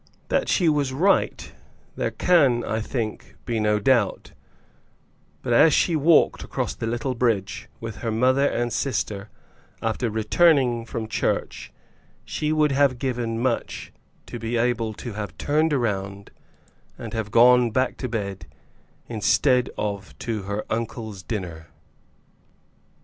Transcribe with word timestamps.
That 0.29 0.49
she 0.49 0.67
was 0.67 0.91
right 0.93 1.51
there 1.95 2.09
can, 2.09 2.63
I 2.63 2.79
think, 2.79 3.35
be 3.45 3.59
no 3.59 3.77
doubt; 3.77 4.31
but 5.43 5.53
as 5.53 5.75
she 5.75 5.95
walked 5.95 6.43
across 6.43 6.73
the 6.73 6.87
little 6.87 7.13
bridge, 7.13 7.69
with 7.79 7.97
her 7.97 8.09
mother 8.09 8.47
and 8.49 8.73
sister, 8.73 9.29
after 9.79 10.09
returning 10.09 10.87
from 10.87 11.07
church, 11.07 11.71
she 12.25 12.51
would 12.51 12.71
have 12.71 12.97
given 12.97 13.39
much 13.39 13.93
to 14.25 14.39
be 14.39 14.57
able 14.57 14.95
to 14.95 15.13
have 15.13 15.37
turned 15.37 15.71
round, 15.71 16.31
and 16.97 17.13
have 17.13 17.29
gone 17.29 17.71
to 17.71 18.09
bed 18.09 18.47
instead 19.07 19.69
of 19.77 20.17
to 20.17 20.41
her 20.49 20.65
uncle's 20.67 21.21
dinner. 21.21 21.67